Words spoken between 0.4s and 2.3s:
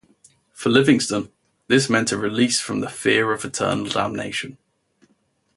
For Livingstone, this meant a